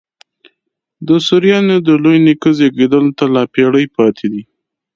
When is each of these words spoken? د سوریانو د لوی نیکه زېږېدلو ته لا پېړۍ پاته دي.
د 1.07 1.09
سوریانو 1.27 1.75
د 1.87 1.89
لوی 2.03 2.17
نیکه 2.25 2.49
زېږېدلو 2.57 3.11
ته 3.17 3.25
لا 3.33 3.43
پېړۍ 3.53 3.85
پاته 3.95 4.25
دي. 4.33 4.43